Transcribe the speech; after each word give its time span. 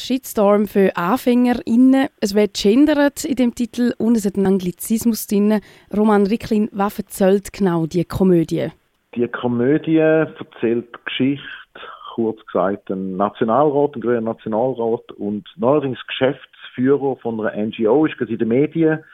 Shitstorm 0.00 0.66
für 0.66 0.96
AnfängerInnen. 0.96 2.08
Es 2.20 2.34
wird 2.34 2.54
gendert 2.54 3.24
in 3.24 3.36
dem 3.36 3.54
Titel 3.54 3.92
und 3.98 4.16
es 4.16 4.24
hat 4.24 4.36
einen 4.36 4.46
Anglizismus 4.46 5.26
drin. 5.26 5.60
Roman 5.96 6.26
Ricklin, 6.26 6.68
was 6.72 6.98
erzählt 6.98 7.52
genau 7.52 7.86
die 7.86 8.04
Komödie? 8.04 8.68
Die 9.14 9.28
Komödie 9.28 9.98
erzählt 9.98 10.88
Geschichte, 11.04 11.44
kurz 12.14 12.44
gesagt, 12.46 12.90
ein 12.90 13.16
Nationalrat, 13.16 13.96
ein 13.96 14.00
grüner 14.00 14.20
Nationalrat 14.20 15.12
und 15.12 15.46
neuerdings 15.56 15.98
Geschäftsführer 16.06 17.16
von 17.16 17.40
einer 17.40 17.66
NGO, 17.66 18.06
ist 18.06 18.20
in 18.20 18.38
den 18.38 18.48
Medien, 18.48 19.04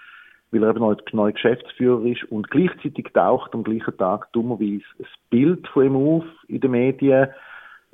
weil 0.51 0.63
er 0.63 0.71
eben 0.71 0.81
noch 0.81 0.97
neuer 1.13 1.33
Geschäftsführer 1.33 2.05
ist 2.05 2.25
und 2.31 2.51
gleichzeitig 2.51 3.09
taucht 3.13 3.55
am 3.55 3.65
gleichen 3.65 3.97
Tag 3.99 4.33
dummerweise 4.33 4.85
ein 4.99 5.07
Bild 5.31 5.67
von 5.69 5.87
ihm 5.87 5.97
auf 5.97 6.25
in 6.49 6.61
den 6.61 6.71
Medien, 6.71 7.29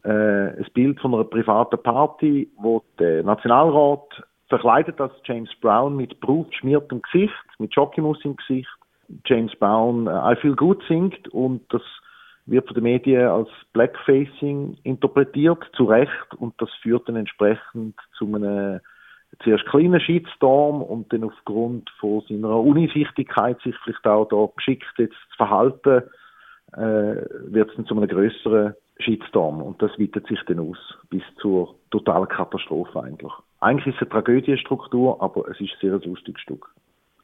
äh, 0.04 0.58
ein 0.58 0.66
Bild 0.74 1.00
von 1.00 1.14
einer 1.14 1.24
privaten 1.24 1.82
Party, 1.82 2.50
wo 2.56 2.82
der 2.98 3.22
Nationalrat 3.22 4.22
verkleidet 4.48 5.00
als 5.00 5.12
James 5.24 5.50
Brown 5.60 5.96
mit 5.96 6.20
berufsschmiertem 6.20 7.02
Gesicht, 7.02 7.32
mit 7.58 7.74
Jockeymus 7.74 8.18
im 8.24 8.36
Gesicht, 8.36 8.68
James 9.26 9.54
Brown 9.56 10.06
äh, 10.06 10.32
I 10.32 10.36
Feel 10.36 10.54
Good 10.56 10.82
singt 10.88 11.28
und 11.28 11.62
das 11.72 11.82
wird 12.46 12.66
von 12.66 12.74
den 12.74 12.84
Medien 12.84 13.28
als 13.28 13.48
Blackfacing 13.72 14.76
interpretiert, 14.82 15.64
zu 15.76 15.84
Recht, 15.84 16.34
und 16.38 16.54
das 16.60 16.70
führt 16.82 17.08
dann 17.08 17.16
entsprechend 17.16 17.94
zu 18.18 18.26
einem 18.26 18.80
zuerst 19.42 19.64
kleinen 19.66 20.00
Shitstorm 20.00 20.82
und 20.82 21.12
dann 21.12 21.24
aufgrund 21.24 21.88
von 21.98 22.22
seiner 22.28 22.58
Uneinsichtigkeit, 22.58 23.60
sich 23.62 23.74
vielleicht 23.82 24.06
auch 24.06 24.26
da 24.26 24.48
geschickt 24.56 24.84
jetzt 24.98 25.14
zu 25.30 25.36
verhalten, 25.36 26.02
äh, 26.74 27.24
wird 27.46 27.70
es 27.70 27.76
dann 27.76 27.86
zu 27.86 27.96
einem 27.96 28.08
größeren 28.08 28.74
Shitstorm 29.02 29.62
und 29.62 29.80
das 29.82 29.90
weitet 29.98 30.26
sich 30.26 30.38
dann 30.46 30.60
aus 30.60 30.78
bis 31.10 31.22
zur 31.40 31.74
totalen 31.90 32.28
Katastrophe 32.28 33.02
eigentlich. 33.02 33.32
Eigentlich 33.60 33.94
ist 33.94 33.96
es 33.96 34.02
eine 34.02 34.10
Tragödienstruktur, 34.10 35.20
aber 35.22 35.48
es 35.48 35.60
ist 35.60 35.72
ein 35.82 36.00
sehr 36.00 36.08
lustiges 36.08 36.40
Stück. 36.40 36.68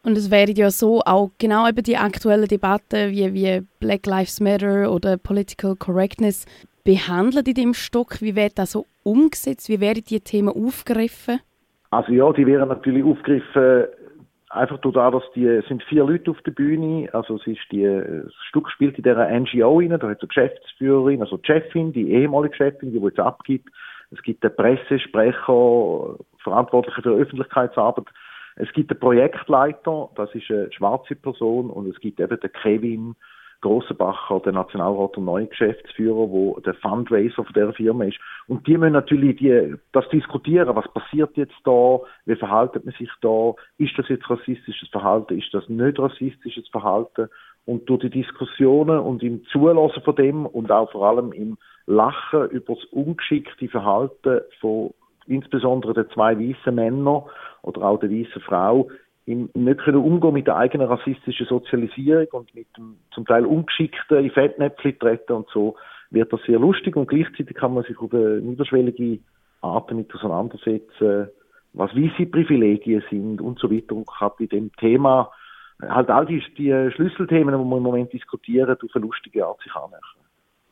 Und 0.05 0.17
es 0.17 0.31
wäre 0.31 0.53
ja 0.53 0.71
so 0.71 1.01
auch 1.05 1.31
genau 1.39 1.69
eben 1.69 1.83
die 1.83 1.97
aktuellen 1.97 2.47
Debatten 2.47 3.11
wie, 3.11 3.35
wie 3.35 3.67
Black 3.81 4.07
Lives 4.07 4.41
Matter 4.41 4.91
oder 4.91 5.17
Political 5.17 5.77
Correctness 5.77 6.47
behandelt 6.85 7.49
in 7.49 7.55
dem 7.55 7.75
Stock. 7.75 8.21
Wie 8.21 8.37
wird 8.37 8.59
das 8.59 8.73
so 8.73 8.87
umgesetzt? 9.03 9.69
Wie 9.69 9.81
werden 9.81 10.05
die 10.09 10.21
Themen 10.21 10.49
aufgegriffen? 10.49 11.41
Also 11.91 12.13
ja, 12.13 12.33
die 12.33 12.47
werden 12.47 12.69
natürlich 12.69 13.05
aufgegriffen 13.05 13.87
einfach 14.51 14.79
durch 14.79 14.95
das, 14.95 15.13
dass 15.13 15.33
die 15.35 15.47
es 15.47 15.67
sind 15.67 15.83
vier 15.85 16.05
Leute 16.05 16.31
auf 16.31 16.41
der 16.43 16.53
Bühne, 16.53 17.09
also 17.13 17.37
es 17.37 17.47
ist 17.47 17.61
die, 17.71 17.85
das 17.85 18.33
Stück 18.49 18.71
spielt 18.71 18.97
in 18.97 19.05
dieser 19.05 19.29
NGO 19.29 19.79
rein, 19.79 19.91
da 19.91 19.97
hat 19.97 20.05
eine 20.05 20.17
Geschäftsführerin, 20.17 21.21
also 21.21 21.37
die 21.37 21.47
Chefin, 21.47 21.93
die 21.93 22.11
ehemalige 22.11 22.57
Chefin, 22.57 22.93
die, 22.93 22.99
die 22.99 23.05
jetzt 23.05 23.21
abgibt, 23.21 23.69
es 24.11 24.23
gibt 24.23 24.43
den 24.43 24.55
Pressesprecher, 24.57 26.17
Verantwortliche 26.39 27.03
für 27.03 27.11
Öffentlichkeitsarbeit, 27.11 28.07
es 28.57 28.73
gibt 28.73 28.91
den 28.91 28.99
Projektleiter, 28.99 30.11
das 30.17 30.35
ist 30.35 30.51
eine 30.51 30.73
schwarze 30.73 31.15
Person, 31.15 31.71
und 31.71 31.89
es 31.89 32.01
gibt 32.01 32.19
eben 32.19 32.41
den 32.41 32.53
Kevin 32.53 33.17
Grossenbacher, 33.61 34.41
der 34.41 34.53
Nationalrat 34.53 35.17
und 35.17 35.25
neue 35.25 35.47
Geschäftsführer, 35.47 36.31
wo 36.31 36.59
der 36.61 36.75
Fundraiser 36.75 37.45
von 37.45 37.53
der 37.55 37.73
Firma 37.73 38.05
ist. 38.05 38.19
Und 38.47 38.67
die 38.67 38.79
müssen 38.79 38.93
natürlich 38.93 39.37
die, 39.39 39.75
das 39.93 40.09
diskutieren. 40.11 40.77
Was 40.77 40.87
passiert 40.93 41.37
jetzt 41.37 41.57
da? 41.65 41.99
Wie 42.25 42.37
verhaltet 42.37 42.85
man 42.85 42.95
sich 42.99 43.11
da? 43.21 43.55
Ist 43.79 43.99
das 43.99 44.09
jetzt 44.09 44.29
rassistisches 44.31 44.89
Verhalten? 44.91 45.39
Ist 45.39 45.53
das 45.53 45.69
nicht 45.69 45.99
rassistisches 45.99 46.69
Verhalten? 46.69 47.29
Und 47.67 47.89
durch 47.91 48.01
die 48.01 48.11
Diskussionen 48.11 49.01
und 49.01 49.23
im 49.23 49.45
Zulassen 49.47 50.03
von 50.03 50.15
dem 50.15 50.47
und 50.47 50.71
auch 50.71 50.91
vor 50.93 51.07
allem 51.09 51.33
im 51.33 51.59
Lachen 51.87 52.49
über 52.51 52.75
das 52.75 52.85
ungeschickte 52.87 53.69
Verhalten 53.69 54.41
von 54.61 54.95
insbesondere 55.27 55.95
der 55.95 56.09
zwei 56.11 56.39
weißen 56.39 56.75
Männer 56.75 57.27
oder 57.63 57.83
auch 57.83 58.01
der 58.01 58.11
weißen 58.11 58.41
Frau 58.43 58.89
im, 59.29 59.51
nicht 59.53 59.81
können 59.81 59.99
umgehen 59.99 60.33
mit 60.33 60.47
der 60.47 60.57
eigenen 60.57 60.87
rassistischen 60.87 61.47
Sozialisierung 61.47 62.29
und 62.33 62.55
mit 62.55 62.67
dem 62.79 62.97
zum 63.13 63.27
Teil 63.27 63.45
ungeschickten 63.45 64.25
in 64.25 64.31
Fettnäpfchen 64.31 64.99
treten 64.99 65.33
und 65.35 65.49
so 65.53 65.77
wird 66.11 66.33
das 66.33 66.41
sehr 66.47 66.59
lustig 66.59 66.97
und 66.97 67.09
gleichzeitig 67.09 67.55
kann 67.55 67.75
man 67.75 67.85
sich 67.85 67.99
auf 67.99 68.13
eine 68.15 68.41
niederschwellige 68.41 69.19
Art 69.61 69.91
damit 69.91 70.15
auseinandersetzen, 70.15 71.29
was 71.75 71.95
weiße 71.95 72.25
Privilegien 72.27 73.05
sind 73.11 73.43
und 73.43 73.59
so 73.59 73.71
weiter 73.71 73.95
und 73.97 74.09
kann 74.09 74.31
bei 74.39 74.47
dem 74.47 74.73
Thema 74.77 75.31
halt 75.87 76.09
all 76.09 76.25
die, 76.25 76.43
die 76.57 76.91
Schlüsselthemen, 76.93 77.55
die 77.55 77.65
wir 77.65 77.77
im 77.77 77.83
Moment 77.83 78.11
diskutieren, 78.11 78.71
auf 78.71 78.95
eine 78.95 79.05
lustige 79.05 79.45
Art 79.45 79.61
sich 79.61 79.75
annähern. 79.75 80.01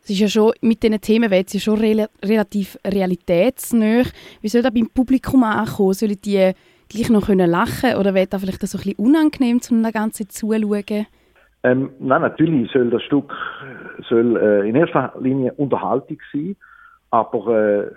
Es 0.00 0.10
ist 0.10 0.20
ja 0.20 0.28
schon, 0.28 0.52
mit 0.62 0.82
diesen 0.82 1.00
Themen 1.00 1.31
wird 1.31 1.48
es 1.48 1.54
ja 1.54 1.60
schon 1.60 1.78
re 1.78 2.08
relativ 2.25 2.78
realitätsnah. 2.86 4.04
Wie 4.41 4.48
soll 4.48 4.62
das 4.62 4.72
beim 4.72 4.88
Publikum 4.88 5.42
ankommen? 5.44 5.92
Sollen 5.92 6.16
die 6.25 6.52
gleich 6.88 7.10
noch 7.10 7.26
können 7.26 7.50
lachen 7.50 7.97
oder 7.97 8.14
wird 8.14 8.32
das 8.32 8.42
vielleicht 8.42 8.66
so 8.66 8.78
ein 8.78 8.82
bisschen 8.82 9.04
unangenehm, 9.04 9.60
um 9.70 9.82
das 9.82 9.92
Ganze 9.92 10.28
zuzuschauen? 10.28 11.06
Ähm, 11.62 11.91
nein, 11.98 12.22
natürlich 12.22 12.70
soll 12.70 12.91
das 12.91 13.02
Stück 13.02 13.34
soll, 14.08 14.36
äh, 14.36 14.69
in 14.69 14.76
erster 14.76 15.12
Linie 15.20 15.52
Unterhaltung 15.54 16.19
sein, 16.32 16.56
aber 17.10 17.48
äh, 17.48 17.91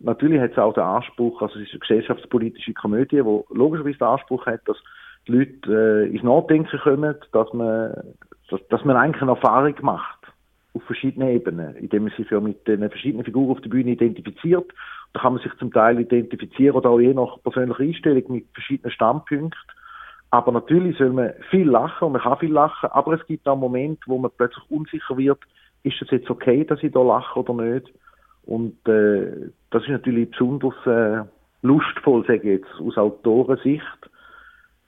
natürlich 0.00 0.40
hat 0.40 0.52
es 0.52 0.58
auch 0.58 0.74
den 0.74 0.82
Anspruch, 0.82 1.40
also 1.40 1.58
es 1.58 1.66
ist 1.66 1.72
eine 1.72 1.80
gesellschaftspolitische 1.80 2.74
Komödie, 2.74 3.22
die 3.22 3.40
logischerweise 3.54 3.98
den 3.98 4.08
Anspruch 4.08 4.46
hat, 4.46 4.60
dass 4.66 4.76
die 5.28 5.32
Leute 5.32 6.06
äh, 6.08 6.14
ins 6.14 6.22
Nachdenken 6.22 6.78
kommen, 6.80 7.14
dass 7.32 7.52
man, 7.52 7.94
dass, 8.50 8.60
dass 8.68 8.84
man 8.84 8.96
eigentlich 8.96 9.22
eine 9.22 9.32
Erfahrung 9.32 9.74
macht 9.82 10.18
auf 10.74 10.82
verschiedenen 10.84 11.28
Ebenen, 11.28 11.74
indem 11.76 12.04
man 12.04 12.12
sich 12.16 12.30
ja 12.30 12.40
mit 12.40 12.66
den 12.66 12.88
verschiedenen 12.88 13.24
Figuren 13.24 13.50
auf 13.50 13.60
der 13.60 13.70
Bühne 13.70 13.92
identifiziert. 13.92 14.70
Da 15.12 15.20
kann 15.20 15.34
man 15.34 15.42
sich 15.42 15.52
zum 15.58 15.72
Teil 15.72 16.00
identifizieren 16.00 16.76
oder 16.76 16.90
auch 16.90 17.00
je 17.00 17.14
nach 17.14 17.42
persönlicher 17.42 17.80
Einstellung 17.80 18.24
mit 18.28 18.46
verschiedenen 18.52 18.92
Standpunkten. 18.92 19.58
Aber 20.30 20.52
natürlich 20.52 20.98
soll 20.98 21.10
man 21.10 21.32
viel 21.50 21.68
lachen 21.68 22.06
und 22.06 22.12
man 22.12 22.22
kann 22.22 22.38
viel 22.38 22.52
lachen, 22.52 22.90
aber 22.90 23.14
es 23.14 23.26
gibt 23.26 23.46
auch 23.48 23.56
Momente, 23.56 24.02
wo 24.06 24.18
man 24.18 24.30
plötzlich 24.36 24.64
unsicher 24.70 25.16
wird, 25.16 25.38
ist 25.82 26.02
es 26.02 26.10
jetzt 26.10 26.28
okay, 26.28 26.64
dass 26.64 26.82
ich 26.82 26.92
da 26.92 27.00
lache 27.02 27.38
oder 27.38 27.54
nicht? 27.54 27.92
Und 28.44 28.76
äh, 28.88 29.50
das 29.70 29.82
ist 29.84 29.88
natürlich 29.88 30.30
besonders 30.30 30.74
äh, 30.86 31.24
lustvoll, 31.62 32.24
sage 32.26 32.38
ich 32.38 32.60
jetzt, 32.60 32.80
aus 32.80 32.98
Autorensicht, 32.98 34.10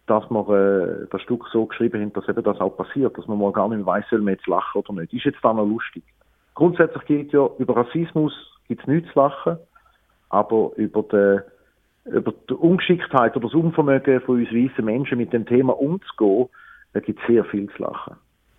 dass 0.06 0.28
man 0.30 0.44
äh, 0.48 1.06
das 1.10 1.22
Stück 1.22 1.46
so 1.52 1.66
geschrieben 1.66 2.04
hat, 2.04 2.16
dass 2.16 2.28
eben 2.28 2.42
das 2.42 2.60
auch 2.60 2.76
passiert, 2.76 3.16
dass 3.16 3.26
man 3.26 3.38
mal 3.38 3.52
gar 3.52 3.68
nicht 3.68 3.78
mehr 3.78 3.86
weiss, 3.86 4.04
soll 4.10 4.20
man 4.20 4.34
jetzt 4.34 4.46
lachen 4.46 4.80
oder 4.80 5.00
nicht. 5.00 5.12
Ist 5.12 5.24
jetzt 5.24 5.42
da 5.42 5.52
noch 5.52 5.66
lustig? 5.66 6.02
Grundsätzlich 6.54 7.04
gilt 7.04 7.32
ja, 7.32 7.48
über 7.58 7.76
Rassismus 7.76 8.32
gibt 8.66 8.82
es 8.82 8.86
nichts 8.86 9.12
zu 9.12 9.18
lachen, 9.20 9.58
aber 10.28 10.72
über 10.76 11.02
die, 11.02 12.10
über 12.10 12.32
die 12.48 12.54
Ungeschicktheit 12.54 13.36
oder 13.36 13.46
das 13.46 13.54
Unvermögen 13.54 14.20
von 14.20 14.40
uns 14.40 14.50
weißen 14.50 14.84
Menschen 14.84 15.18
mit 15.18 15.32
dem 15.32 15.46
Thema 15.46 15.78
umzugehen, 15.78 16.48
da 16.92 17.00
gibt 17.00 17.20
es 17.20 17.26
sehr 17.26 17.44
viel 17.44 17.68
zu 17.76 17.82
lachen. 17.82 18.16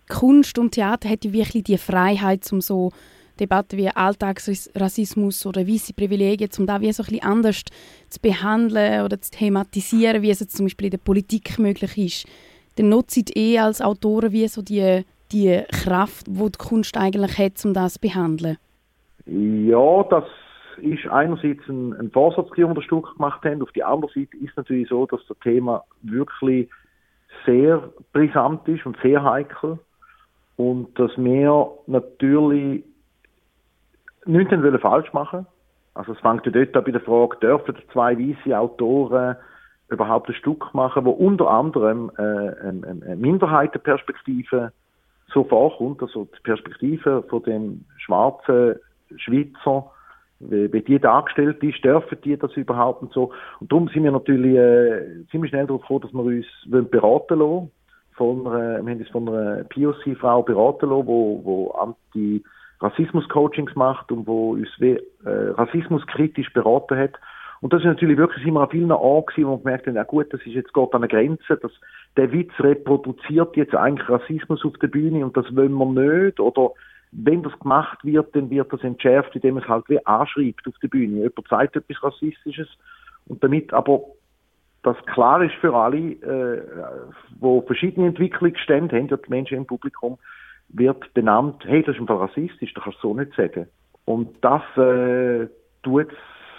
Kunst 0.08 0.58
und 0.58 0.72
Theater 0.72 1.08
hätte 1.08 1.32
wirklich 1.32 1.64
die 1.64 1.78
Freiheit, 1.78 2.50
um 2.52 2.60
so 2.60 2.90
Debatten 3.38 3.78
wie 3.78 3.88
Alltagsrassismus 3.88 5.46
oder 5.46 5.66
weiße 5.66 5.94
Privilegien, 5.94 6.50
um 6.58 6.66
da 6.66 6.80
wie 6.80 6.92
so 6.92 7.02
ein 7.02 7.06
bisschen 7.06 7.24
anders 7.24 7.62
zu 8.08 8.20
behandeln 8.20 9.04
oder 9.04 9.20
zu 9.20 9.30
thematisieren, 9.30 10.22
wie 10.22 10.30
es 10.30 10.40
jetzt 10.40 10.56
zum 10.56 10.66
Beispiel 10.66 10.86
in 10.86 10.92
der 10.92 10.98
Politik 10.98 11.58
möglich 11.58 11.96
ist. 11.96 12.26
Dann 12.76 12.90
nutzt 12.90 13.36
eh 13.36 13.58
als 13.58 13.80
Autoren 13.80 14.32
wie 14.32 14.46
so 14.46 14.62
die, 14.62 15.04
die 15.32 15.62
Kraft, 15.70 16.26
die 16.26 16.32
die 16.32 16.58
Kunst 16.58 16.96
eigentlich 16.96 17.38
hat, 17.38 17.64
um 17.64 17.72
das 17.72 17.94
zu 17.94 18.00
behandeln. 18.00 18.58
Ja, 19.26 20.02
das 20.04 20.24
ist 20.82 21.06
einerseits 21.06 21.66
ein, 21.68 21.92
ein 21.94 22.10
Vorsatz, 22.10 22.50
den 22.56 22.74
wir 22.74 22.82
Stück 22.82 23.16
gemacht 23.16 23.44
haben. 23.44 23.62
Auf 23.62 23.72
der 23.72 23.88
anderen 23.88 24.12
Seite 24.14 24.36
ist 24.36 24.50
es 24.50 24.56
natürlich 24.56 24.88
so, 24.88 25.06
dass 25.06 25.20
das 25.26 25.38
Thema 25.40 25.84
wirklich 26.02 26.68
sehr 27.46 27.90
brisant 28.12 28.66
ist 28.68 28.84
und 28.86 28.96
sehr 29.02 29.22
heikel. 29.22 29.78
Und 30.56 30.98
dass 30.98 31.10
wir 31.16 31.70
natürlich 31.86 32.84
nichts 34.26 34.52
wollen 34.52 34.78
falsch 34.78 35.12
machen. 35.12 35.46
Also 35.94 36.12
es 36.12 36.20
fängt 36.20 36.46
ja 36.46 36.52
dort 36.52 36.76
an 36.76 36.84
bei 36.84 36.90
der 36.92 37.00
Frage, 37.00 37.36
dürfen 37.38 37.76
zwei 37.92 38.16
weiße 38.16 38.58
Autoren 38.58 39.36
überhaupt 39.88 40.28
ein 40.28 40.34
Stück 40.34 40.72
machen, 40.72 41.04
wo 41.04 41.10
unter 41.10 41.50
anderem 41.50 42.10
äh, 42.16 42.22
eine, 42.22 42.86
eine 42.86 43.16
Minderheitenperspektive 43.16 44.72
so 45.32 45.44
vorkommt, 45.44 46.02
also 46.02 46.24
die 46.24 46.42
Perspektive 46.42 47.22
von 47.28 47.42
dem 47.42 47.84
schwarzen 47.98 48.76
Schweizer, 49.16 49.90
wie, 50.40 50.72
wie 50.72 50.82
die 50.82 50.98
dargestellt 50.98 51.62
ist, 51.62 51.84
dürfen 51.84 52.18
die 52.24 52.36
das 52.36 52.52
überhaupt 52.56 53.02
und 53.02 53.12
so. 53.12 53.32
Und 53.60 53.70
darum 53.70 53.88
sind 53.88 54.04
wir 54.04 54.12
natürlich 54.12 54.56
äh, 54.56 55.26
ziemlich 55.30 55.50
schnell 55.50 55.66
darauf 55.66 55.82
gekommen, 55.82 56.00
dass 56.00 56.12
wir 56.12 56.22
uns 56.22 56.46
wollen 56.68 56.90
beraten 56.90 57.38
lassen. 57.38 57.70
Von 58.14 58.46
einer, 58.46 58.84
wir 58.84 58.92
haben 58.92 59.00
uns 59.00 59.08
von 59.08 59.28
einer 59.28 59.64
POC-Frau 59.64 60.42
beraten 60.42 60.90
lassen, 60.90 61.06
wo, 61.06 61.40
wo 61.44 61.70
anti 61.70 62.42
Rassismus-Coachings 62.80 63.76
macht 63.76 64.10
und 64.10 64.26
wo 64.26 64.52
uns 64.52 64.68
äh, 64.80 64.98
rassismuskritisch 65.24 66.52
beraten 66.52 66.96
hat. 66.96 67.12
Und 67.60 67.74
das 67.74 67.80
ist 67.80 67.86
natürlich 67.86 68.16
wirklich 68.16 68.46
immer 68.46 68.62
an 68.62 68.70
vielen 68.70 68.90
Orten, 68.90 69.44
wo 69.44 69.50
man 69.50 69.62
gemerkt 69.62 69.86
hat, 69.86 69.94
ja 69.94 70.04
gut, 70.04 70.32
das 70.32 70.40
ist 70.40 70.54
jetzt 70.54 70.72
gerade 70.72 70.94
an 70.94 71.02
der 71.02 71.10
Grenze, 71.10 71.58
dass 71.58 71.72
der 72.16 72.32
Witz 72.32 72.52
reproduziert 72.58 73.54
jetzt 73.56 73.74
eigentlich 73.74 74.08
Rassismus 74.08 74.64
auf 74.64 74.78
der 74.78 74.88
Bühne 74.88 75.24
und 75.24 75.36
das 75.36 75.44
wollen 75.54 75.74
wir 75.74 76.24
nicht. 76.24 76.40
Oder 76.40 76.70
wenn 77.12 77.42
das 77.42 77.58
gemacht 77.58 78.04
wird, 78.04 78.34
dann 78.36 78.50
wird 78.50 78.72
das 78.72 78.82
entschärft, 78.82 79.34
indem 79.34 79.58
es 79.58 79.68
halt 79.68 79.88
wie 79.88 80.04
anschreibt 80.06 80.66
auf 80.66 80.78
der 80.82 80.88
Bühne. 80.88 81.16
Jemand 81.16 81.48
sagt 81.48 81.76
etwas 81.76 82.02
Rassistisches 82.02 82.68
und 83.26 83.42
damit 83.42 83.72
aber 83.72 84.02
das 84.82 84.96
klar 85.06 85.42
ist 85.42 85.54
für 85.56 85.74
alle, 85.74 85.98
äh, 85.98 86.62
wo 87.38 87.60
verschiedene 87.62 88.08
Entwicklungsstände 88.08 88.96
haben, 88.96 89.08
die 89.08 89.16
Menschen 89.28 89.58
im 89.58 89.66
Publikum, 89.66 90.18
wird 90.68 91.12
benannt, 91.14 91.62
hey, 91.66 91.82
das 91.82 91.96
ist 91.96 92.00
ein 92.00 92.06
Fall 92.06 92.18
rassistisch, 92.18 92.72
das 92.74 92.84
kannst 92.84 93.02
du 93.02 93.08
so 93.08 93.14
nicht 93.14 93.34
sagen. 93.34 93.66
Und 94.04 94.36
das 94.42 94.62
äh, 94.76 95.48
tut 95.82 96.08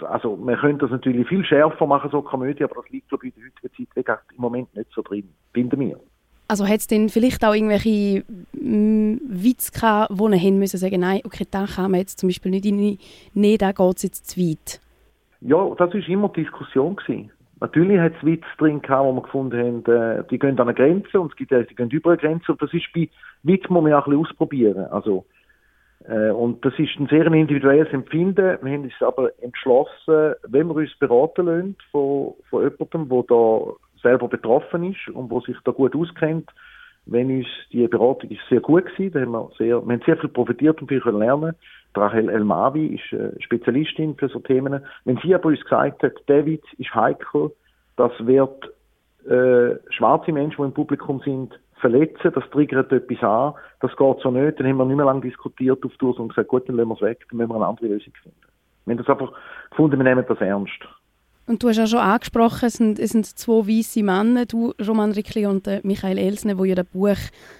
also 0.04 0.36
man 0.36 0.56
könnte 0.56 0.86
das 0.86 0.90
natürlich 0.90 1.28
viel 1.28 1.44
schärfer 1.44 1.86
machen, 1.86 2.10
so 2.10 2.22
Komödie, 2.22 2.64
aber 2.64 2.76
das 2.76 2.90
liegt, 2.90 3.08
glaube 3.08 3.28
ich, 3.28 3.36
in 3.36 3.42
der 3.42 3.70
heutigen 3.70 4.04
Zeit 4.04 4.18
im 4.34 4.40
Moment 4.40 4.74
nicht 4.74 4.90
so 4.92 5.02
drin, 5.02 5.28
finden 5.52 5.80
wir. 5.80 6.00
Also 6.52 6.68
hat 6.68 6.80
es 6.80 6.86
denn 6.86 7.08
vielleicht 7.08 7.42
auch 7.46 7.54
irgendwelche 7.54 8.24
mm, 8.52 9.16
Witze 9.26 9.72
gehabt, 9.72 10.10
wo 10.12 10.28
hin 10.28 10.58
müssen 10.58 10.76
sagen, 10.76 11.00
nein, 11.00 11.22
okay, 11.24 11.46
da 11.50 11.64
kann 11.64 11.92
man 11.92 12.00
jetzt 12.00 12.18
zum 12.18 12.28
Beispiel 12.28 12.50
nicht 12.50 12.66
in 12.66 12.98
nee, 13.32 13.56
da 13.56 13.72
geht 13.72 13.96
es 13.96 14.02
jetzt 14.02 14.28
zu 14.28 14.38
weit? 14.38 14.78
Ja, 15.40 15.66
das 15.78 15.94
war 15.94 16.08
immer 16.08 16.28
Diskussion 16.28 16.96
gewesen. 16.96 17.30
Natürlich 17.60 17.98
hat 17.98 18.12
es 18.18 18.26
Witze 18.26 18.44
drin 18.58 18.82
gehabt, 18.82 19.06
wo 19.06 19.14
wir 19.14 19.22
gefunden 19.22 19.58
haben, 19.86 20.18
äh, 20.18 20.24
die 20.30 20.38
gehen 20.38 20.60
an 20.60 20.68
eine 20.68 20.74
Grenze 20.74 21.18
und 21.18 21.32
es 21.32 21.36
gibt 21.36 21.52
die 21.52 21.74
gehen 21.74 21.88
über 21.88 22.10
eine 22.10 22.18
Grenze 22.18 22.52
und 22.52 22.60
das 22.60 22.74
ist 22.74 22.92
bei 22.94 23.08
Witzen, 23.44 23.72
muss 23.72 23.84
man 23.84 23.94
auch 23.94 24.06
ein 24.06 24.10
bisschen 24.10 24.26
ausprobieren. 24.26 24.84
Also, 24.90 25.24
äh, 26.06 26.32
und 26.32 26.62
das 26.66 26.74
ist 26.78 27.00
ein 27.00 27.06
sehr 27.06 27.24
individuelles 27.32 27.90
Empfinden. 27.94 28.58
Wir 28.60 28.72
haben 28.72 28.82
uns 28.82 29.00
aber 29.00 29.30
entschlossen, 29.40 30.34
wenn 30.48 30.66
wir 30.66 30.74
uns 30.74 30.94
beraten 30.98 31.46
lassen 31.46 31.76
von, 31.90 32.34
von 32.50 32.62
jemandem, 32.62 33.08
der 33.08 33.22
da 33.26 33.72
selber 34.02 34.28
betroffen 34.28 34.92
ist 34.92 35.08
und 35.14 35.30
wo 35.30 35.40
sich 35.40 35.56
da 35.64 35.72
gut 35.72 35.94
auskennt. 35.94 36.50
Wenn 37.04 37.36
uns 37.36 37.46
die 37.72 37.86
Beratung 37.88 38.30
ist 38.30 38.42
sehr 38.48 38.60
gut 38.60 38.86
gewesen, 38.86 39.12
da 39.12 39.20
haben 39.20 39.32
wir 39.32 39.50
sehr, 39.58 39.84
wir 39.84 39.92
haben 39.92 40.02
sehr 40.06 40.16
viel 40.16 40.30
profitiert 40.30 40.80
und 40.80 40.88
viel 40.88 41.00
können 41.00 41.18
lernen. 41.18 41.54
Rahel 41.94 42.28
Elmavi 42.28 42.86
ist 42.86 43.12
äh, 43.12 43.32
Spezialistin 43.40 44.16
für 44.16 44.28
so 44.28 44.38
Themen. 44.38 44.80
Wenn 45.04 45.18
sie 45.18 45.34
aber 45.34 45.48
uns 45.48 45.60
gesagt 45.60 46.02
hat, 46.02 46.12
David 46.26 46.62
ist 46.78 46.94
heikel, 46.94 47.50
das 47.96 48.12
wird 48.20 48.72
äh, 49.28 49.76
schwarze 49.90 50.32
Menschen, 50.32 50.56
die 50.58 50.68
im 50.68 50.74
Publikum 50.74 51.20
sind, 51.20 51.58
verletzen, 51.82 52.32
das 52.32 52.48
triggert 52.50 52.92
etwas 52.92 53.22
an, 53.22 53.54
das 53.80 53.94
geht 53.96 54.20
so 54.20 54.30
nicht, 54.30 54.58
dann 54.58 54.66
haben 54.68 54.76
wir 54.76 54.84
nicht 54.84 54.96
mehr 54.96 55.04
lange 55.04 55.20
diskutiert 55.20 55.84
auf 55.84 55.94
Tours 55.96 56.18
und 56.18 56.28
gesagt, 56.28 56.48
gut, 56.48 56.68
dann 56.68 56.76
lassen 56.76 56.90
wir 56.90 56.94
es 56.94 57.02
weg, 57.02 57.26
dann 57.28 57.38
müssen 57.38 57.50
wir 57.50 57.56
eine 57.56 57.66
andere 57.66 57.88
Lösung 57.88 58.12
finden. 58.22 58.38
Wir 58.86 58.92
haben 58.92 59.04
das 59.04 59.08
einfach 59.08 59.32
gefunden, 59.70 59.98
wir 59.98 60.04
nehmen 60.04 60.24
das 60.26 60.40
ernst. 60.40 60.88
Und 61.46 61.62
du 61.62 61.68
hast 61.68 61.78
ja 61.78 61.86
schon 61.86 61.98
angesprochen, 61.98 62.66
es 62.66 62.74
sind, 62.74 62.98
es 62.98 63.10
sind 63.10 63.26
zwei 63.26 63.66
weiße 63.66 64.02
Männer, 64.02 64.46
du, 64.46 64.72
Roman 64.86 65.12
Rickli 65.12 65.46
und 65.46 65.66
äh, 65.66 65.80
Michael 65.82 66.18
Elsner, 66.18 66.54
die 66.54 66.68
ja 66.68 66.74
das 66.76 66.86
Buch 66.86 67.16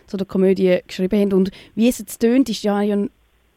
zu 0.06 0.16
der 0.16 0.26
Komödie 0.26 0.78
geschrieben 0.86 1.20
haben. 1.20 1.32
Und 1.32 1.50
wie 1.74 1.88
es 1.88 1.98
jetzt 1.98 2.18
tönt, 2.18 2.48
ist 2.48 2.62
ja, 2.62 2.80
ja 2.80 2.96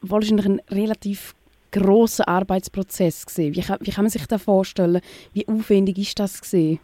wahrscheinlich 0.02 0.46
ein 0.46 0.60
relativ 0.70 1.34
grosser 1.70 2.28
Arbeitsprozess 2.28 3.26
gewesen. 3.26 3.54
Wie 3.54 3.86
wie 3.86 3.90
kann 3.92 4.04
man 4.04 4.10
sich 4.10 4.26
das 4.26 4.42
vorstellen? 4.42 5.00
Wie 5.32 5.46
aufwendig 5.48 5.98
ist 5.98 6.18
das 6.18 6.40
gewesen? 6.40 6.80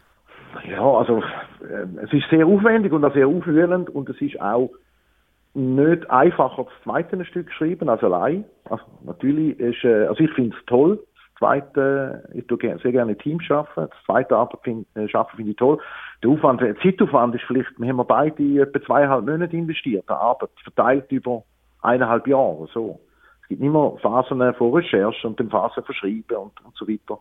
Ja, 0.69 0.83
also 0.83 1.19
äh, 1.19 2.03
es 2.03 2.13
ist 2.13 2.29
sehr 2.29 2.45
aufwendig 2.45 2.93
und 2.93 3.03
auch 3.03 3.13
sehr 3.13 3.27
aufwühlend 3.27 3.89
und 3.89 4.09
es 4.09 4.21
ist 4.21 4.39
auch 4.39 4.69
nicht 5.55 6.09
einfacher, 6.09 6.63
das 6.63 6.73
zweite 6.83 7.23
Stück 7.25 7.47
geschrieben 7.47 7.89
als 7.89 8.03
allein. 8.03 8.45
Also 8.69 8.83
natürlich 9.03 9.59
ist, 9.59 9.83
äh, 9.83 10.05
also 10.05 10.23
ich 10.23 10.31
finde 10.31 10.55
es 10.57 10.65
toll, 10.65 10.99
zweite, 11.37 12.23
ich 12.33 12.47
tue 12.47 12.57
sehr 12.59 12.91
gerne 12.91 13.17
Teams 13.17 13.43
arbeiten. 13.49 13.89
Das 13.89 14.05
zweite 14.05 14.35
Arbeit 14.35 14.59
find, 14.63 14.87
äh, 14.95 15.07
schaffen 15.07 15.37
finde 15.37 15.51
ich 15.51 15.57
toll. 15.57 15.79
Der 16.23 16.29
Aufwand, 16.29 16.61
der 16.61 16.77
Zeitaufwand 16.79 17.35
ist 17.35 17.43
vielleicht, 17.45 17.69
wir 17.77 17.89
haben 17.89 18.05
beide 18.07 18.61
etwa 18.61 18.81
zweieinhalb 18.81 19.25
Monate 19.25 19.55
investiert, 19.55 20.07
der 20.09 20.17
Arbeit 20.17 20.49
verteilt 20.63 21.11
über 21.11 21.43
eineinhalb 21.81 22.27
Jahre, 22.27 22.67
so. 22.73 22.99
Es 23.41 23.49
gibt 23.49 23.61
immer 23.61 23.97
Phasen 23.97 24.53
von 24.53 24.73
Recherche 24.73 25.27
und 25.27 25.39
dann 25.39 25.49
Phasen 25.49 25.83
von 25.83 25.95
Schreiben 25.95 26.37
und, 26.37 26.65
und 26.65 26.75
so 26.75 26.87
weiter. 26.87 27.19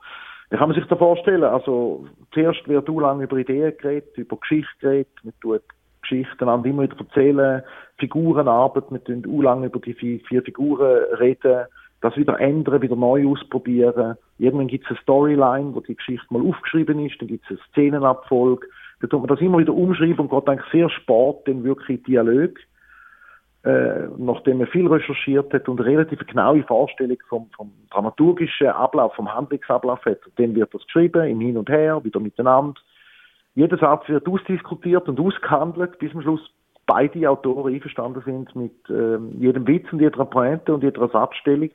Wie 0.50 0.56
kann 0.56 0.69
man 0.69 0.79
sich 0.79 0.87
da 0.87 0.97
vorstellen? 0.97 1.44
Also, 1.44 2.06
zuerst 2.32 2.69
wird 2.69 2.87
du 2.87 3.00
lange 3.00 3.25
über 3.25 3.37
Ideen 3.38 3.76
geredet, 3.76 4.17
über 4.17 4.37
Geschichte 4.37 4.70
geredet, 4.81 5.08
man 5.25 5.35
tut 5.41 5.62
Geschichten 6.03 6.49
an 6.49 6.65
immer 6.65 6.82
wieder 6.82 6.99
erzählen, 6.99 7.62
Figurenarbeit, 7.99 8.85
wir 8.91 9.03
tun 9.03 9.43
lange 9.43 9.67
über 9.67 9.81
die 9.81 9.94
vier 9.94 10.43
Figuren 10.43 11.15
reden, 11.15 11.67
das 12.03 12.17
wieder 12.17 12.39
ändern, 12.41 12.83
wieder 12.83 12.97
neu 12.97 13.29
ausprobieren. 13.29 14.17
Irgendwann 14.39 14.67
gibt 14.67 14.85
es 14.85 14.91
eine 14.91 15.01
Storyline, 15.01 15.75
wo 15.75 15.81
die 15.81 15.95
Geschichte 15.95 16.27
mal 16.31 16.47
aufgeschrieben 16.47 16.99
ist, 17.07 17.21
dann 17.21 17.29
gibt 17.29 17.45
es 17.45 17.51
eine 17.51 17.61
Szenenabfolge. 17.71 18.67
Dann 19.01 19.11
tut 19.11 19.21
man 19.21 19.29
das 19.29 19.41
immer 19.41 19.59
wieder 19.59 19.73
umschreiben 19.73 20.19
und 20.19 20.31
geht 20.31 20.49
eigentlich 20.49 20.73
sehr 20.73 20.91
spät 20.91 21.37
dann 21.47 21.65
wirklich 21.65 22.03
Dialog. 22.03 22.59
Äh, 23.65 24.09
nachdem 24.19 24.59
man 24.59 24.67
viel 24.67 24.89
recherchiert 24.89 25.55
hat 25.55 25.69
und 25.69 25.81
eine 25.81 25.89
relativ 25.89 26.19
genaue 26.27 26.65
Vorstellung 26.65 27.19
vom, 27.29 27.49
vom 27.57 27.71
dramaturgischen 27.91 28.67
Ablauf, 28.67 29.15
vom 29.15 29.33
Handlungsablauf 29.33 30.05
hat, 30.05 30.19
dann 30.37 30.57
wird 30.57 30.75
das 30.75 30.85
geschrieben, 30.85 31.29
im 31.29 31.41
Hin 31.41 31.57
und 31.57 31.69
Her, 31.69 32.03
wieder 32.03 32.19
miteinander. 32.19 32.81
Jeder 33.55 33.79
Satz 33.79 34.09
wird 34.09 34.27
ausdiskutiert 34.27 35.09
und 35.09 35.21
ausgehandelt, 35.21 35.97
bis 36.01 36.13
am 36.13 36.23
Schluss 36.23 36.41
beide 36.87 37.31
Autoren 37.31 37.73
einverstanden 37.73 38.23
sind 38.25 38.57
mit 38.57 38.73
äh, 38.91 39.19
jedem 39.39 39.65
Witz 39.69 39.93
und 39.93 40.01
jeder 40.01 40.25
Pointe 40.25 40.75
und 40.75 40.83
jeder 40.83 41.09
Satzstellung. 41.09 41.71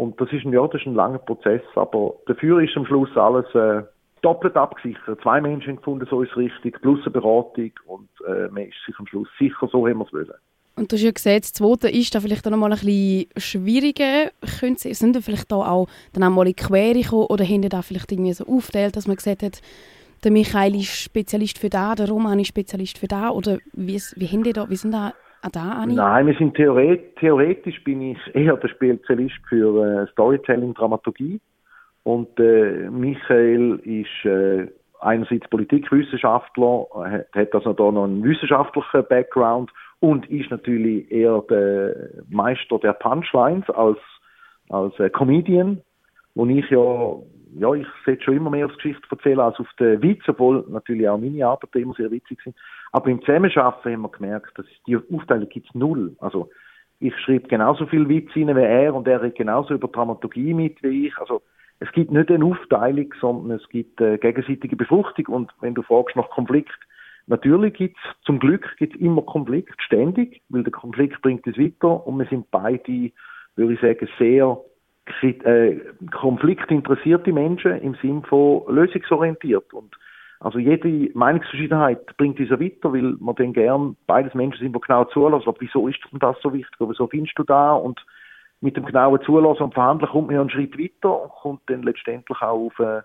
Und 0.00 0.18
das 0.18 0.32
ist 0.32 0.46
ein, 0.46 0.52
ja, 0.54 0.66
das 0.66 0.80
ist 0.80 0.86
ein 0.86 0.94
langer 0.94 1.18
Prozess, 1.18 1.60
aber 1.74 2.14
dafür 2.26 2.62
ist 2.62 2.74
am 2.74 2.86
Schluss 2.86 3.14
alles 3.16 3.44
äh, 3.54 3.82
doppelt 4.22 4.56
abgesichert. 4.56 5.20
Zwei 5.20 5.42
Menschen 5.42 5.76
gefunden, 5.76 6.06
so 6.08 6.22
ist 6.22 6.30
es 6.30 6.38
richtig, 6.38 6.80
plus 6.80 7.00
eine 7.02 7.10
Beratung 7.10 7.70
und 7.84 8.08
äh, 8.26 8.48
man 8.48 8.62
ist 8.62 8.76
sich 8.86 8.98
am 8.98 9.06
Schluss 9.06 9.28
sicher, 9.38 9.68
so 9.70 9.86
haben 9.86 9.98
wir 9.98 10.06
es 10.06 10.12
wollen. 10.14 10.30
Und 10.76 10.90
du 10.90 10.96
hast 10.96 11.02
ja 11.02 11.10
gesehen, 11.10 11.40
das 11.42 11.52
zweite 11.52 11.90
ist 11.90 12.14
da 12.14 12.20
vielleicht 12.20 12.46
auch 12.46 12.50
noch 12.50 12.56
mal 12.56 12.72
ein 12.72 12.78
bisschen 12.78 13.26
schwieriger. 13.36 14.30
sind 14.40 15.16
da 15.16 15.20
vielleicht 15.20 15.52
da 15.52 15.56
auch 15.56 15.86
dann 16.14 16.24
auch 16.24 16.30
mal 16.30 16.48
in 16.48 16.56
Quere 16.56 16.94
gekommen 16.98 17.26
oder 17.26 17.44
haben 17.44 17.68
da 17.68 17.82
vielleicht 17.82 18.10
irgendwie 18.10 18.32
so 18.32 18.46
aufgeteilt, 18.46 18.96
dass 18.96 19.06
man 19.06 19.16
gesagt 19.16 19.42
hat, 19.42 19.60
der 20.24 20.30
Michael 20.30 20.76
ist 20.76 20.96
Spezialist 20.96 21.58
für 21.58 21.68
da, 21.68 21.94
der 21.94 22.08
Roman 22.08 22.38
ist 22.38 22.48
Spezialist 22.48 22.96
für 22.96 23.08
da 23.08 23.28
oder 23.28 23.58
wie, 23.74 24.00
wie, 24.16 24.52
da, 24.54 24.70
wie 24.70 24.76
sind 24.76 24.92
da 24.92 25.12
an 25.42 25.50
da 25.52 25.70
Anni? 25.82 25.94
Nein, 25.94 26.26
wir 26.26 26.34
sind 26.34 26.54
theoret 26.54 27.16
theoretisch 27.16 27.82
bin 27.84 28.02
ich 28.02 28.18
eher 28.34 28.56
der 28.56 28.68
Spezialist 28.68 29.36
für 29.48 30.02
äh, 30.02 30.06
Storytelling, 30.12 30.74
Dramaturgie 30.74 31.40
und 32.02 32.38
äh, 32.38 32.88
Michael 32.90 33.80
ist 33.84 34.24
äh, 34.24 34.68
einerseits 35.00 35.48
Politikwissenschaftler, 35.48 36.86
hat, 36.94 37.26
hat 37.32 37.54
also 37.54 37.72
da 37.72 37.90
noch 37.90 38.04
einen 38.04 38.22
wissenschaftlichen 38.22 39.04
Background 39.08 39.70
und 40.00 40.28
ist 40.30 40.50
natürlich 40.50 41.10
eher 41.10 41.42
der 41.48 41.94
Meister 42.28 42.78
der 42.78 42.92
Punchlines 42.94 43.68
als 43.70 43.98
als 44.70 44.98
äh, 45.00 45.10
Comedian, 45.10 45.82
wo 46.34 46.46
ich 46.46 46.68
ja 46.70 47.16
ja, 47.58 47.72
ich 47.74 47.86
sollte 48.04 48.22
schon 48.22 48.36
immer 48.36 48.50
mehr 48.50 48.66
aufs 48.66 48.76
Geschichte 48.76 49.02
erzählen 49.10 49.40
als 49.40 49.58
auf 49.58 49.68
den 49.78 50.02
Witz, 50.02 50.22
obwohl 50.28 50.64
natürlich 50.68 51.08
auch 51.08 51.18
meine 51.18 51.46
Arbeiten 51.46 51.78
immer 51.78 51.94
sehr 51.94 52.10
witzig 52.10 52.40
sind. 52.42 52.56
Aber 52.92 53.10
im 53.10 53.20
Zusammenarbeiten 53.20 53.92
haben 53.92 54.02
wir 54.02 54.08
gemerkt, 54.10 54.58
dass 54.58 54.66
die 54.86 54.96
Aufteilung 54.96 55.48
gibt's 55.48 55.74
null. 55.74 56.16
Also 56.20 56.50
ich 57.00 57.16
schreibe 57.20 57.48
genauso 57.48 57.86
viel 57.86 58.08
Witz 58.08 58.30
rein 58.36 58.54
wie 58.54 58.60
er 58.60 58.94
und 58.94 59.08
er 59.08 59.22
redet 59.22 59.38
genauso 59.38 59.74
über 59.74 59.88
Dramaturgie 59.88 60.54
mit 60.54 60.82
wie 60.82 61.08
ich. 61.08 61.18
Also 61.18 61.42
es 61.80 61.90
gibt 61.92 62.12
nicht 62.12 62.30
eine 62.30 62.44
Aufteilung, 62.44 63.12
sondern 63.20 63.58
es 63.58 63.68
gibt 63.68 64.00
äh, 64.00 64.18
gegenseitige 64.18 64.76
Befruchtung 64.76 65.26
und 65.26 65.50
wenn 65.60 65.74
du 65.74 65.82
fragst 65.82 66.14
nach 66.14 66.28
Konflikt, 66.30 66.78
natürlich 67.26 67.74
gibt's 67.74 68.00
zum 68.24 68.38
Glück 68.38 68.76
gibt's 68.76 68.98
immer 68.98 69.22
Konflikt, 69.22 69.80
ständig, 69.82 70.42
weil 70.50 70.62
der 70.62 70.72
Konflikt 70.72 71.22
bringt 71.22 71.46
es 71.46 71.58
weiter 71.58 72.06
und 72.06 72.18
wir 72.18 72.26
sind 72.26 72.50
beide, 72.50 73.10
würde 73.56 73.74
ich 73.74 73.80
sagen, 73.80 74.08
sehr 74.18 74.60
äh, 75.22 75.80
konfliktinteressierte 76.12 77.32
Menschen 77.32 77.80
im 77.80 77.94
Sinn 78.02 78.22
von 78.22 78.62
lösungsorientiert. 78.68 79.72
Und 79.72 79.96
also 80.40 80.58
jede 80.58 81.10
Meinungsverschiedenheit 81.16 82.16
bringt 82.16 82.40
uns 82.40 82.50
ja 82.50 82.58
weiter, 82.58 82.92
weil 82.92 83.16
man 83.20 83.34
dann 83.34 83.52
gern 83.52 83.96
beides 84.06 84.34
Menschen 84.34 84.60
sind, 84.60 84.74
die 84.74 84.80
genau 84.80 85.04
zulassen. 85.04 85.48
Aber 85.48 85.60
wieso 85.60 85.88
ist 85.88 85.98
denn 86.10 86.18
das 86.18 86.36
so 86.42 86.52
wichtig? 86.52 86.76
Wieso 86.78 87.06
findest 87.06 87.38
du 87.38 87.44
da? 87.44 87.72
Und 87.72 88.04
mit 88.60 88.76
dem 88.76 88.84
genauen 88.84 89.20
Zulassen 89.22 89.64
und 89.64 89.74
Verhandeln 89.74 90.10
kommt 90.10 90.26
man 90.26 90.36
ja 90.36 90.40
einen 90.40 90.50
Schritt 90.50 90.78
weiter 90.78 91.22
und 91.22 91.30
kommt 91.30 91.60
dann 91.66 91.82
letztendlich 91.82 92.42
auch 92.42 92.66
auf, 92.66 92.78
äh, 92.78 93.02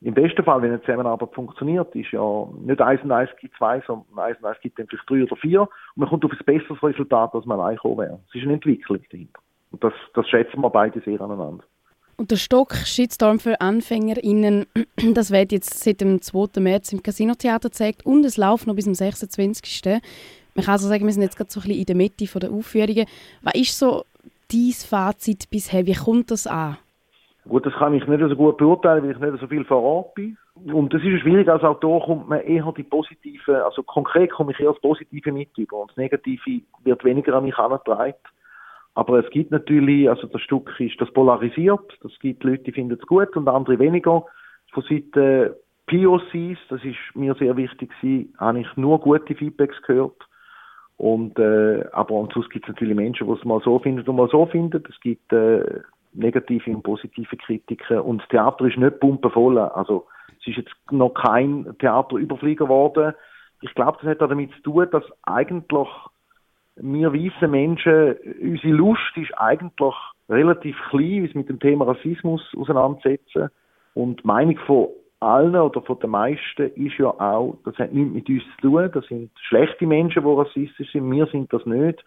im 0.00 0.14
besten 0.14 0.44
Fall, 0.44 0.62
wenn 0.62 0.70
eine 0.70 0.80
Zusammenarbeit 0.82 1.34
funktioniert, 1.34 1.92
ist 1.96 2.12
ja 2.12 2.46
nicht 2.60 2.80
eins 2.80 3.02
und 3.02 3.10
eins 3.10 3.30
gibt 3.40 3.56
zwei, 3.56 3.80
sondern 3.84 4.18
eins 4.18 4.38
und 4.38 4.44
eins 4.44 4.60
gibt 4.60 4.78
dann 4.78 4.86
vielleicht 4.86 5.10
drei 5.10 5.24
oder 5.24 5.36
vier 5.36 5.62
und 5.62 5.70
man 5.96 6.08
kommt 6.08 6.24
auf 6.24 6.30
ein 6.30 6.38
besseres 6.44 6.80
Resultat, 6.82 7.34
als 7.34 7.46
man 7.46 7.58
reinkommen 7.58 7.98
wäre. 7.98 8.20
Es 8.28 8.36
ist 8.36 8.44
eine 8.44 8.54
Entwicklung 8.54 9.00
dahinter. 9.10 9.40
Und 9.70 9.84
das, 9.84 9.92
das 10.14 10.28
schätzen 10.28 10.60
wir 10.60 10.70
beide 10.70 11.00
sehr 11.00 11.20
aneinander. 11.20 11.64
Und 12.16 12.32
der 12.32 12.36
Stock 12.36 12.74
Shitstorm 12.74 13.38
für 13.38 13.60
AnfängerInnen, 13.60 14.66
das 15.14 15.30
wird 15.30 15.52
jetzt 15.52 15.84
seit 15.84 16.00
dem 16.00 16.20
2. 16.20 16.60
März 16.60 16.92
im 16.92 17.02
Casinotheater 17.02 17.68
gezeigt 17.68 18.04
und 18.04 18.24
es 18.24 18.36
läuft 18.36 18.66
noch 18.66 18.74
bis 18.74 18.86
zum 18.86 18.94
26. 18.94 20.00
Man 20.54 20.64
kann 20.64 20.72
also 20.72 20.88
sagen, 20.88 21.04
wir 21.04 21.12
sind 21.12 21.22
jetzt 21.22 21.36
gerade 21.36 21.50
so 21.50 21.60
ein 21.60 21.68
bisschen 21.68 21.78
in 21.78 21.86
der 21.86 21.94
Mitte 21.94 22.26
der 22.40 22.50
Aufführungen. 22.50 23.06
Was 23.42 23.54
ist 23.54 23.78
so 23.78 24.04
dein 24.50 24.72
Fazit 24.72 25.48
bisher? 25.50 25.86
Wie 25.86 25.94
kommt 25.94 26.32
das 26.32 26.48
an? 26.48 26.78
Gut, 27.48 27.64
das 27.64 27.72
kann 27.74 27.94
ich 27.94 28.06
nicht 28.06 28.20
so 28.20 28.36
gut 28.36 28.58
beurteilen, 28.58 29.04
weil 29.04 29.12
ich 29.12 29.18
nicht 29.18 29.40
so 29.40 29.46
viel 29.46 29.64
vor 29.64 29.82
Ort 29.82 30.14
bin. 30.14 30.36
Und 30.66 30.92
das 30.92 31.02
ist 31.02 31.20
schwierig, 31.20 31.48
als 31.48 31.62
Autor 31.62 32.04
kommt 32.04 32.28
man 32.28 32.40
eher 32.40 32.72
die 32.76 32.82
positive, 32.82 33.64
also 33.64 33.82
konkret 33.84 34.32
komme 34.32 34.52
ich 34.52 34.60
eher 34.60 34.72
das 34.72 34.80
Positive 34.80 35.30
mit 35.30 35.56
über 35.56 35.76
und 35.76 35.90
das 35.90 35.96
Negative 35.96 36.60
wird 36.82 37.04
weniger 37.04 37.34
an 37.34 37.44
mich 37.44 37.56
herangetragen. 37.56 38.14
Aber 38.98 39.20
es 39.24 39.30
gibt 39.30 39.52
natürlich, 39.52 40.10
also 40.10 40.26
das 40.26 40.40
Stück 40.40 40.74
ist 40.80 41.00
das 41.00 41.08
polarisiert. 41.12 41.96
Es 42.04 42.18
gibt 42.18 42.42
Leute, 42.42 42.64
die 42.64 42.72
finden 42.72 42.98
es 43.00 43.06
gut 43.06 43.36
und 43.36 43.46
andere 43.46 43.78
weniger. 43.78 44.24
Von 44.72 44.82
Seiten 44.82 45.54
POCs, 45.86 46.58
das 46.68 46.82
ist 46.82 46.98
mir 47.14 47.36
sehr 47.36 47.56
wichtig 47.56 47.92
gewesen, 48.00 48.34
habe 48.38 48.58
ich 48.58 48.66
nur 48.76 48.98
gute 48.98 49.36
Feedbacks 49.36 49.80
gehört. 49.82 50.16
Und, 50.96 51.38
äh, 51.38 51.84
aber 51.92 52.10
und 52.14 52.32
sonst 52.32 52.50
gibt 52.50 52.64
es 52.64 52.74
natürlich 52.74 52.96
Menschen, 52.96 53.28
die 53.28 53.32
es 53.34 53.44
mal 53.44 53.60
so 53.60 53.78
finden 53.78 54.04
und 54.04 54.16
mal 54.16 54.28
so 54.30 54.46
finden. 54.46 54.82
Es 54.90 54.98
gibt 54.98 55.32
äh, 55.32 55.62
negative 56.12 56.68
und 56.68 56.82
positive 56.82 57.36
Kritiken 57.36 58.00
und 58.00 58.20
das 58.20 58.28
Theater 58.30 58.64
ist 58.64 58.78
nicht 58.78 58.98
pumpenvoll. 58.98 59.60
Also 59.60 60.08
es 60.40 60.48
ist 60.48 60.56
jetzt 60.56 60.74
noch 60.90 61.10
kein 61.10 61.72
Theaterüberflieger 61.78 62.64
geworden. 62.64 63.14
Ich 63.60 63.72
glaube, 63.76 63.98
das 64.00 64.10
hat 64.10 64.22
auch 64.22 64.28
damit 64.28 64.50
zu 64.54 64.62
tun, 64.62 64.88
dass 64.90 65.04
eigentlich 65.22 65.88
wir 66.80 67.12
weiße 67.12 67.48
Menschen, 67.48 68.16
unsere 68.40 68.72
Lust 68.74 69.16
ist 69.16 69.32
eigentlich 69.36 69.94
relativ 70.28 70.76
klein, 70.90 71.24
es 71.24 71.34
mit 71.34 71.48
dem 71.48 71.60
Thema 71.60 71.86
Rassismus 71.86 72.42
auseinandersetzen. 72.56 73.48
Und 73.94 74.22
die 74.22 74.26
Meinung 74.26 74.58
von 74.66 74.88
allen 75.20 75.56
oder 75.56 75.82
von 75.82 75.98
den 75.98 76.10
meisten 76.10 76.70
ist 76.74 76.98
ja 76.98 77.08
auch, 77.08 77.58
das 77.64 77.76
hat 77.78 77.92
nichts 77.92 78.14
mit 78.14 78.28
uns 78.28 78.42
zu 78.56 78.68
tun, 78.68 78.90
das 78.92 79.06
sind 79.06 79.30
schlechte 79.48 79.86
Menschen, 79.86 80.22
die 80.22 80.28
rassistisch 80.28 80.92
sind, 80.92 81.10
wir 81.10 81.26
sind 81.26 81.52
das 81.52 81.64
nicht. 81.66 82.04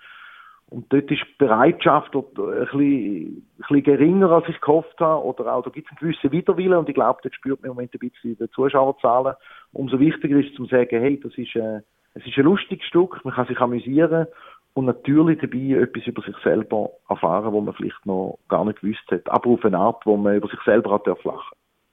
Und 0.70 0.86
dort 0.94 1.12
ist 1.12 1.20
die 1.22 1.36
Bereitschaft 1.38 2.16
ein 2.16 2.24
bisschen, 2.34 2.80
ein 2.80 3.44
bisschen 3.58 3.84
geringer, 3.84 4.32
als 4.32 4.48
ich 4.48 4.62
gehofft 4.62 4.98
habe. 5.02 5.22
Oder 5.26 5.54
auch, 5.54 5.64
da 5.64 5.70
gibt 5.70 5.88
es 5.88 5.92
einen 5.92 6.00
gewissen 6.00 6.32
Widerwillen. 6.32 6.78
Und 6.78 6.88
ich 6.88 6.96
glaube, 6.96 7.20
dort 7.22 7.36
spürt 7.36 7.62
man 7.62 7.72
im 7.72 7.76
Moment 7.76 7.94
ein 7.94 8.00
bisschen 8.00 8.38
die 8.38 8.50
Zuschauerzahlen. 8.52 9.36
Umso 9.74 10.00
wichtiger 10.00 10.40
ist 10.40 10.52
es, 10.52 10.56
zu 10.56 10.66
sagen, 10.68 11.02
hey, 11.02 11.20
das 11.22 11.38
ist, 11.38 11.58
äh, 11.58 11.82
es 12.14 12.26
ist 12.26 12.38
ein 12.38 12.46
lustiges 12.46 12.86
Stück, 12.88 13.20
man 13.26 13.34
kann 13.34 13.48
sich 13.48 13.60
amüsieren 13.60 14.28
und 14.74 14.86
natürlich 14.86 15.40
dabei 15.40 15.82
etwas 15.82 16.08
über 16.08 16.22
sich 16.22 16.36
selber 16.44 16.92
erfahren, 17.10 17.54
wo 17.54 17.62
man 17.62 17.74
vielleicht 17.74 18.06
noch 18.06 18.40
gar 18.48 18.66
nicht 18.66 18.82
gewusst 18.82 19.04
hat. 19.12 19.30
Aber 19.30 19.50
auf 19.50 19.66
eine 19.66 19.78
Art, 19.78 20.06
wo 20.06 20.18
man 20.18 20.36
über 20.36 20.48
sich 20.48 20.60
selber 20.66 20.94
hat 20.94 21.08
lachen 21.08 21.58